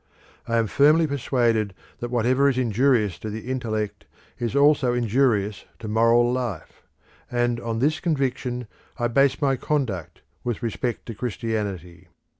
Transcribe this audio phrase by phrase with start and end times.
[0.47, 4.07] I am firmly persuaded that whatever is injurious to the intellect
[4.39, 6.81] is also injurious to moral life;
[7.29, 8.65] and on this conviction
[8.97, 12.07] I base my conduct with respect to Christianity.